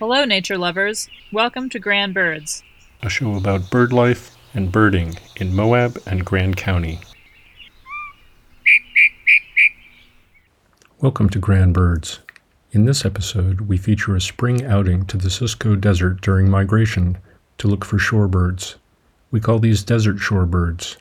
Hello, 0.00 0.24
nature 0.24 0.58
lovers. 0.58 1.08
Welcome 1.30 1.70
to 1.70 1.78
Grand 1.78 2.14
Birds, 2.14 2.64
a 3.00 3.08
show 3.08 3.36
about 3.36 3.70
bird 3.70 3.92
life 3.92 4.36
and 4.52 4.72
birding 4.72 5.14
in 5.36 5.54
Moab 5.54 6.02
and 6.04 6.24
Grand 6.24 6.56
County. 6.56 6.98
Welcome 11.00 11.28
to 11.30 11.38
Grand 11.38 11.74
Birds. 11.74 12.18
In 12.72 12.86
this 12.86 13.04
episode, 13.04 13.62
we 13.62 13.76
feature 13.76 14.16
a 14.16 14.20
spring 14.20 14.64
outing 14.64 15.06
to 15.06 15.16
the 15.16 15.30
Cisco 15.30 15.76
Desert 15.76 16.20
during 16.22 16.50
migration 16.50 17.16
to 17.58 17.68
look 17.68 17.84
for 17.84 17.98
shorebirds. 17.98 18.74
We 19.30 19.38
call 19.38 19.60
these 19.60 19.84
desert 19.84 20.16
shorebirds. 20.16 20.96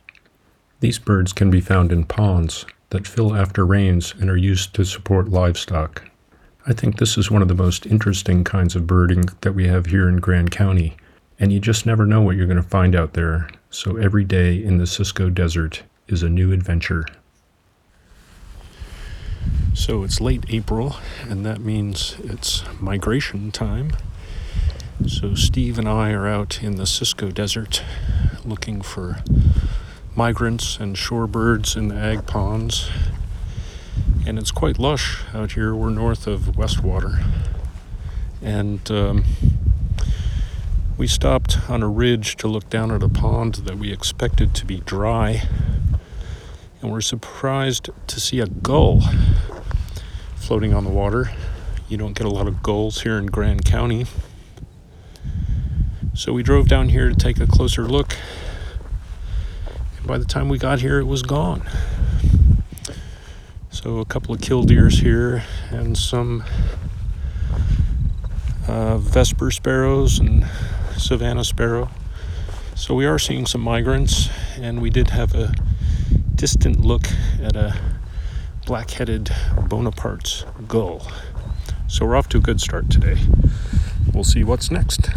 These 0.82 1.00
birds 1.00 1.34
can 1.34 1.50
be 1.50 1.62
found 1.62 1.92
in 1.92 2.04
ponds 2.04 2.68
that 2.92 3.08
fill 3.08 3.36
after 3.36 3.66
rains 3.66 4.14
and 4.20 4.30
are 4.30 4.38
used 4.38 4.76
to 4.76 4.86
support 4.86 5.30
livestock. 5.30 6.12
I 6.66 6.72
think 6.72 6.98
this 6.98 7.18
is 7.18 7.30
one 7.30 7.42
of 7.42 7.50
the 7.50 7.56
most 7.56 7.86
interesting 7.86 8.46
kinds 8.46 8.74
of 8.74 8.88
birding 8.88 9.26
that 9.42 9.52
we 9.52 9.68
have 9.68 9.88
here 9.88 10.08
in 10.08 10.22
Grand 10.22 10.52
County, 10.52 10.96
and 11.38 11.52
you 11.52 11.60
just 11.60 11.86
never 11.86 12.06
know 12.06 12.22
what 12.22 12.38
you're 12.38 12.48
going 12.48 12.56
to 12.56 12.64
find 12.64 12.96
out 12.96 13.16
there. 13.16 13.50
So 13.70 13.98
every 13.98 14.24
day 14.24 14.64
in 14.64 14.78
the 14.78 14.88
Cisco 14.88 15.30
Desert 15.30 15.84
is 16.08 16.24
a 16.24 16.30
new 16.30 16.54
adventure. 16.54 17.06
So 19.74 20.04
it's 20.04 20.22
late 20.22 20.46
April, 20.48 20.96
and 21.28 21.46
that 21.46 21.60
means 21.60 22.16
it's 22.24 22.64
migration 22.80 23.52
time. 23.52 23.92
So 25.06 25.36
Steve 25.36 25.78
and 25.78 25.90
I 25.90 26.12
are 26.12 26.28
out 26.28 26.64
in 26.64 26.78
the 26.78 26.86
Cisco 26.86 27.30
Desert 27.30 27.84
looking 28.46 28.82
for 28.82 29.22
migrants 30.16 30.78
and 30.78 30.96
shorebirds 30.96 31.76
in 31.76 31.90
the 31.90 31.96
ag 31.96 32.26
ponds 32.26 32.90
and 34.26 34.40
it's 34.40 34.52
quite 34.52 34.80
lush 34.80 35.22
out 35.34 35.54
here. 35.54 35.76
We're 35.76 35.90
north 35.90 36.28
of 36.28 36.42
Westwater, 36.56 37.24
and 38.42 38.90
um, 38.92 39.24
we 40.98 41.08
stopped 41.08 41.70
on 41.70 41.84
a 41.84 41.90
ridge 41.90 42.36
to 42.38 42.48
look 42.48 42.70
down 42.70 42.92
at 42.92 43.04
a 43.04 43.10
pond 43.10 43.56
that 43.56 43.78
we 43.78 43.92
expected 43.92 44.54
to 44.56 44.66
be 44.66 44.80
dry, 44.82 45.44
and 46.82 46.92
we're 46.92 47.02
surprised 47.02 47.90
to 48.08 48.20
see 48.20 48.40
a 48.40 48.48
gull 48.48 49.02
floating 50.36 50.74
on 50.74 50.84
the 50.84 50.90
water. 50.90 51.32
You 51.90 51.98
don't 51.98 52.14
get 52.14 52.26
a 52.26 52.30
lot 52.30 52.48
of 52.48 52.64
gulls 52.64 53.02
here 53.02 53.18
in 53.18 53.28
Grand 53.28 53.66
County. 53.66 54.06
So 56.16 56.32
we 56.32 56.44
drove 56.44 56.68
down 56.68 56.90
here 56.90 57.10
to 57.10 57.16
take 57.16 57.40
a 57.40 57.48
closer 57.48 57.88
look. 57.88 58.16
And 59.98 60.08
by 60.08 60.18
the 60.18 60.26
time 60.26 60.48
we 60.48 60.58
got 60.58 60.80
here, 60.80 61.00
it 61.00 61.06
was 61.06 61.24
gone. 61.24 61.68
So 63.74 63.98
a 63.98 64.06
couple 64.06 64.36
of 64.36 64.40
killdeers 64.40 65.00
here 65.00 65.44
and 65.72 65.98
some 65.98 66.44
uh, 68.68 69.00
Vesper 69.00 69.50
sparrows 69.50 70.20
and 70.20 70.46
Savannah 70.96 71.44
sparrow. 71.44 71.90
So 72.76 72.94
we 72.94 73.08
are 73.08 73.18
seeing 73.18 73.48
some 73.48 73.62
migrants, 73.62 74.30
and 74.58 74.80
we 74.80 74.92
did 74.92 75.10
have 75.10 75.34
a 75.34 75.56
distant 76.36 76.82
look 76.82 77.08
at 77.42 77.56
a 77.56 77.76
black-headed 78.68 79.32
Bonaparte's 79.68 80.46
gull. 80.68 81.06
So 81.88 82.06
we're 82.06 82.16
off 82.16 82.30
to 82.30 82.38
a 82.38 82.42
good 82.42 82.62
start 82.62 82.92
today. 82.92 83.18
We'll 84.14 84.24
see 84.24 84.44
what's 84.44 84.70
next. 84.70 85.10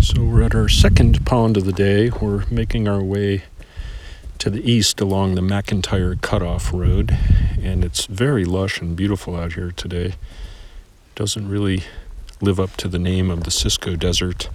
So 0.00 0.24
we're 0.24 0.42
at 0.42 0.54
our 0.54 0.68
second 0.68 1.24
pond 1.24 1.56
of 1.56 1.64
the 1.64 1.72
day. 1.72 2.10
We're 2.10 2.44
making 2.50 2.86
our 2.86 3.02
way 3.02 3.44
to 4.40 4.48
the 4.48 4.70
east 4.70 5.02
along 5.02 5.34
the 5.34 5.42
McIntyre 5.42 6.18
Cutoff 6.18 6.72
Road, 6.72 7.16
and 7.62 7.84
it's 7.84 8.06
very 8.06 8.46
lush 8.46 8.80
and 8.80 8.96
beautiful 8.96 9.36
out 9.36 9.52
here 9.52 9.70
today. 9.70 10.14
Doesn't 11.14 11.46
really 11.46 11.82
live 12.40 12.58
up 12.58 12.74
to 12.78 12.88
the 12.88 12.98
name 12.98 13.30
of 13.30 13.44
the 13.44 13.50
Cisco 13.50 13.96
Desert, 13.96 14.48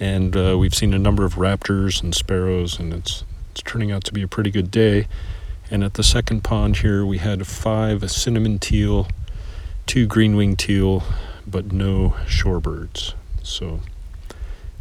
and 0.00 0.34
uh, 0.34 0.56
we've 0.58 0.74
seen 0.74 0.94
a 0.94 0.98
number 0.98 1.26
of 1.26 1.34
raptors 1.34 2.02
and 2.02 2.14
sparrows, 2.14 2.78
and 2.78 2.94
it's 2.94 3.22
it's 3.50 3.60
turning 3.62 3.92
out 3.92 4.02
to 4.04 4.14
be 4.14 4.22
a 4.22 4.28
pretty 4.28 4.50
good 4.50 4.70
day. 4.70 5.06
And 5.70 5.84
at 5.84 5.94
the 5.94 6.02
second 6.02 6.42
pond 6.42 6.78
here, 6.78 7.04
we 7.04 7.18
had 7.18 7.46
five 7.46 8.10
cinnamon 8.10 8.58
teal, 8.58 9.08
two 9.84 10.06
green 10.06 10.36
winged 10.36 10.58
teal, 10.58 11.02
but 11.46 11.70
no 11.70 12.16
shorebirds. 12.24 13.12
So 13.42 13.80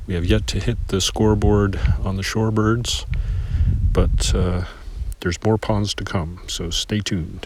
we 0.07 0.13
have 0.13 0.23
yet 0.23 0.47
to 0.47 0.61
hit 0.61 0.77
the 0.87 1.01
scoreboard 1.01 1.77
on 2.01 2.15
the 2.15 2.23
shorebirds 2.23 3.05
but 3.99 4.33
uh, 4.33 4.63
there's 5.19 5.43
more 5.43 5.57
ponds 5.57 5.93
to 5.93 6.05
come, 6.05 6.39
so 6.47 6.69
stay 6.69 7.01
tuned. 7.01 7.45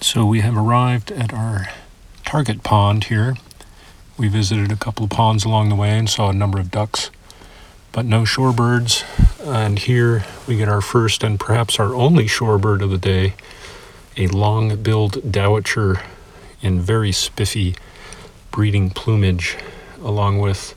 So 0.00 0.26
we 0.26 0.40
have 0.40 0.56
arrived 0.56 1.12
at 1.12 1.32
our 1.32 1.68
target 2.24 2.64
pond 2.64 3.04
here. 3.04 3.36
We 4.18 4.26
visited 4.26 4.72
a 4.72 4.76
couple 4.76 5.04
of 5.04 5.10
ponds 5.10 5.44
along 5.44 5.68
the 5.68 5.76
way 5.76 5.96
and 5.96 6.10
saw 6.10 6.28
a 6.28 6.32
number 6.32 6.58
of 6.58 6.72
ducks, 6.72 7.12
but 7.92 8.04
no 8.04 8.22
shorebirds. 8.22 9.04
And 9.46 9.78
here 9.78 10.24
we 10.48 10.56
get 10.56 10.68
our 10.68 10.80
first 10.80 11.22
and 11.22 11.38
perhaps 11.38 11.78
our 11.78 11.94
only 11.94 12.24
shorebird 12.24 12.82
of 12.82 12.90
the 12.90 12.98
day 12.98 13.34
a 14.16 14.26
long 14.26 14.74
billed 14.82 15.22
dowitcher 15.22 16.04
in 16.60 16.80
very 16.80 17.12
spiffy 17.12 17.76
breeding 18.50 18.90
plumage, 18.90 19.56
along 20.02 20.40
with 20.40 20.74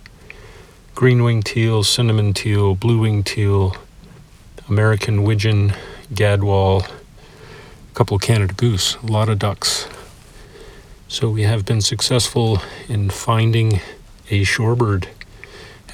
green 0.96 1.24
winged 1.24 1.46
teal, 1.46 1.84
cinnamon 1.84 2.34
teal, 2.34 2.76
blue 2.76 3.00
winged 3.00 3.26
teal, 3.26 3.76
American 4.70 5.24
widgeon, 5.24 5.74
gadwall, 6.14 6.86
a 6.86 7.96
couple 7.96 8.16
of 8.16 8.22
Canada 8.22 8.54
goose, 8.54 8.96
a 8.98 9.06
lot 9.08 9.30
of 9.30 9.40
ducks. 9.40 9.88
So 11.08 11.30
we 11.30 11.44
have 11.44 11.66
been 11.66 11.82
successful 11.82 12.60
in 12.88 13.10
finding 13.10 13.82
a 14.30 14.44
shorebird 14.44 15.08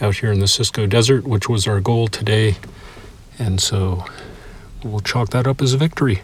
out 0.02 0.16
here 0.16 0.32
in 0.32 0.40
the 0.40 0.48
Cisco 0.48 0.86
Desert, 0.86 1.26
which 1.26 1.50
was 1.50 1.68
our 1.68 1.80
goal 1.80 2.08
today. 2.08 2.58
And 3.38 3.62
so 3.62 4.06
we'll 4.84 5.02
chalk 5.02 5.30
that 5.30 5.48
up 5.48 5.62
as 5.62 5.74
a 5.74 5.78
victory. 5.78 6.22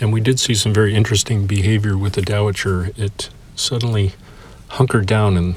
And 0.00 0.12
we 0.12 0.20
did 0.20 0.38
see 0.38 0.54
some 0.54 0.74
very 0.74 0.94
interesting 0.94 1.46
behavior 1.46 1.96
with 1.96 2.14
the 2.14 2.20
dowitcher. 2.20 2.96
It 2.98 3.30
suddenly 3.54 4.12
hunkered 4.76 5.06
down 5.06 5.38
and 5.38 5.54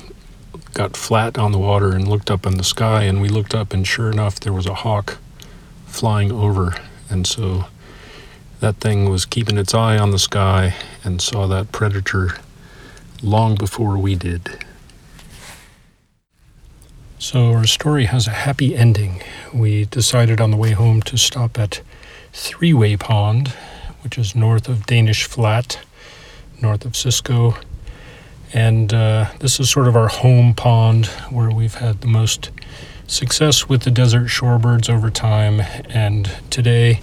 got 0.73 0.95
flat 0.95 1.37
on 1.37 1.51
the 1.51 1.57
water 1.57 1.91
and 1.91 2.07
looked 2.07 2.31
up 2.31 2.45
in 2.45 2.57
the 2.57 2.63
sky. 2.63 3.03
And 3.03 3.21
we 3.21 3.27
looked 3.27 3.53
up, 3.53 3.73
and 3.73 3.85
sure 3.85 4.09
enough, 4.09 4.39
there 4.39 4.53
was 4.53 4.65
a 4.65 4.75
hawk 4.75 5.17
flying 5.85 6.31
over. 6.31 6.73
And 7.09 7.27
so 7.27 7.65
that 8.61 8.77
thing 8.77 9.09
was 9.09 9.25
keeping 9.25 9.57
its 9.57 9.73
eye 9.73 9.97
on 9.97 10.11
the 10.11 10.19
sky 10.19 10.73
and 11.03 11.21
saw 11.21 11.47
that 11.47 11.71
predator 11.73 12.37
long 13.21 13.55
before 13.55 13.97
we 13.97 14.15
did. 14.15 14.63
So 17.17 17.51
our 17.51 17.67
story 17.67 18.05
has 18.05 18.27
a 18.27 18.31
happy 18.31 18.73
ending. 18.73 19.21
We 19.53 19.83
decided 19.83 20.39
on 20.39 20.51
the 20.51 20.57
way 20.57 20.71
home 20.71 21.01
to 21.01 21.17
stop 21.17 21.59
at 21.59 21.81
Three 22.31 22.73
Way 22.73 22.95
Pond, 22.95 23.49
which 24.01 24.17
is 24.17 24.33
north 24.33 24.69
of 24.69 24.85
Danish 24.85 25.25
Flat, 25.25 25.79
north 26.61 26.85
of 26.85 26.95
Cisco, 26.95 27.55
and 28.53 28.93
uh, 28.93 29.29
this 29.39 29.59
is 29.59 29.69
sort 29.69 29.87
of 29.87 29.95
our 29.95 30.07
home 30.07 30.53
pond 30.53 31.05
where 31.29 31.51
we've 31.51 31.75
had 31.75 32.01
the 32.01 32.07
most 32.07 32.51
success 33.07 33.69
with 33.69 33.83
the 33.83 33.91
desert 33.91 34.25
shorebirds 34.25 34.89
over 34.89 35.09
time. 35.09 35.61
And 35.89 36.31
today 36.49 37.01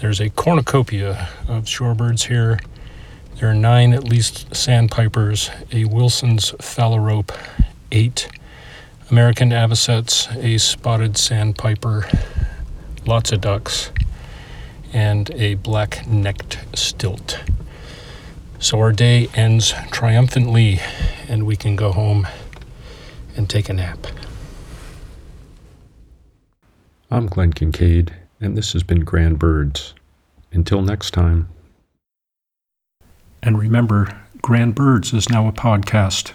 there's 0.00 0.20
a 0.20 0.30
cornucopia 0.30 1.28
of 1.48 1.64
shorebirds 1.64 2.26
here. 2.28 2.58
There 3.36 3.50
are 3.50 3.54
nine 3.54 3.92
at 3.92 4.04
least 4.04 4.54
sandpipers, 4.54 5.50
a 5.72 5.84
Wilson's 5.84 6.52
phalarope, 6.52 7.36
eight 7.90 8.28
American 9.10 9.52
avocets, 9.52 10.28
a 10.36 10.56
spotted 10.58 11.18
sandpiper, 11.18 12.08
lots 13.06 13.32
of 13.32 13.40
ducks, 13.40 13.90
and 14.92 15.30
a 15.32 15.54
black 15.54 16.06
necked 16.06 16.58
stilt. 16.74 17.42
So 18.64 18.80
our 18.80 18.92
day 18.92 19.28
ends 19.34 19.74
triumphantly, 19.90 20.80
and 21.28 21.44
we 21.44 21.54
can 21.54 21.76
go 21.76 21.92
home 21.92 22.26
and 23.36 23.46
take 23.46 23.68
a 23.68 23.74
nap. 23.74 24.06
I'm 27.10 27.26
Glenn 27.26 27.52
Kincaid, 27.52 28.14
and 28.40 28.56
this 28.56 28.72
has 28.72 28.82
been 28.82 29.00
Grand 29.00 29.38
Birds. 29.38 29.92
Until 30.50 30.80
next 30.80 31.10
time. 31.10 31.50
And 33.42 33.58
remember, 33.58 34.18
Grand 34.40 34.74
Birds 34.74 35.12
is 35.12 35.28
now 35.28 35.46
a 35.46 35.52
podcast. 35.52 36.32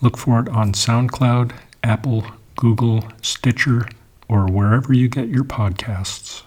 Look 0.00 0.16
for 0.16 0.40
it 0.40 0.48
on 0.48 0.72
SoundCloud, 0.72 1.52
Apple, 1.84 2.24
Google, 2.56 3.04
Stitcher, 3.20 3.86
or 4.26 4.46
wherever 4.46 4.94
you 4.94 5.10
get 5.10 5.28
your 5.28 5.44
podcasts. 5.44 6.44